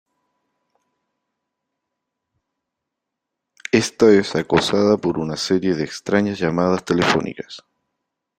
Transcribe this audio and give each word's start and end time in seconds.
Esta 3.71 4.11
es 4.11 4.35
acosada 4.35 4.97
por 4.97 5.19
una 5.19 5.37
serie 5.37 5.75
de 5.75 5.83
extrañas 5.83 6.39
llamadas 6.39 6.83
telefónicas. 6.83 7.63